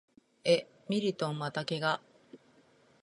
[0.45, 2.01] え、ミリトンまた怪我？